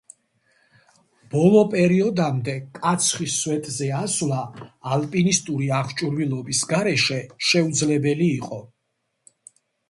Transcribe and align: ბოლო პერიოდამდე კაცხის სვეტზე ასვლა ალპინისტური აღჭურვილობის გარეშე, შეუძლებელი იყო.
ბოლო 1.33 1.59
პერიოდამდე 1.73 2.55
კაცხის 2.77 3.35
სვეტზე 3.41 3.89
ასვლა 3.97 4.39
ალპინისტური 4.97 5.69
აღჭურვილობის 5.81 6.63
გარეშე, 6.73 7.21
შეუძლებელი 7.51 8.33
იყო. 8.41 8.61